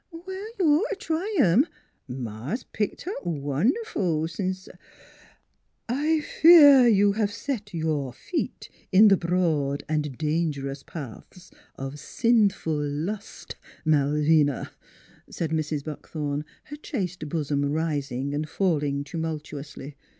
[0.09, 0.27] Well,
[0.59, 1.67] you'd ought t' try 'em.
[2.07, 4.67] Ma's picked up wonderful sence
[5.87, 12.81] ""I fear you have set your feet in the broad an' dangerous paths of sinful
[12.83, 14.71] lust, Malvina,"
[15.29, 15.83] said Mrs.
[15.83, 19.95] Buckthorn, her chaste bosom rising and falling tumultuously.